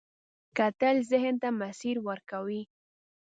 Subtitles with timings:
[0.57, 2.61] کتل ذهن ته مسیر ورکوي